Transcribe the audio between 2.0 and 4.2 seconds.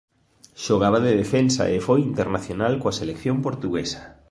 internacional coa selección portuguesa.